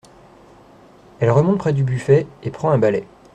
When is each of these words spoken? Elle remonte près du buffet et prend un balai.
Elle 1.19 1.29
remonte 1.29 1.59
près 1.59 1.73
du 1.73 1.83
buffet 1.83 2.25
et 2.41 2.49
prend 2.49 2.71
un 2.71 2.79
balai. 2.79 3.05